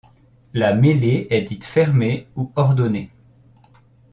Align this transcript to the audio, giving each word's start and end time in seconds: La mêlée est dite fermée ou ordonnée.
La 0.55 0.73
mêlée 0.73 1.27
est 1.29 1.43
dite 1.43 1.63
fermée 1.63 2.27
ou 2.35 2.51
ordonnée. 2.55 3.11